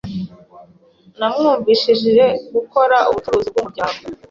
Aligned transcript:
Namwumvishije 1.19 2.25
gukora 2.53 2.97
ubucuruzi 3.09 3.47
bwumuryango. 3.51 4.01